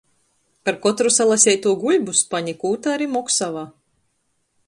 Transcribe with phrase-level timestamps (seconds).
[0.69, 3.65] Par kotru salaseitū guļbu spani kū ta ari moksuoja.